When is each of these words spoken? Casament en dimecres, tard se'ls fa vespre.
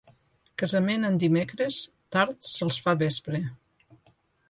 Casament 0.61 1.09
en 1.09 1.19
dimecres, 1.25 1.79
tard 2.17 2.51
se'ls 2.55 2.83
fa 2.87 2.99
vespre. 3.07 3.47